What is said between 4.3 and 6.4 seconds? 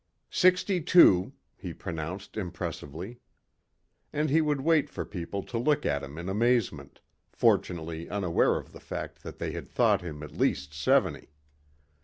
he would wait for people to look at him in